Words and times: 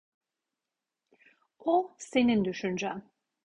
O 1.59 1.95
senin 1.97 2.45
düşüncen. 2.45 3.03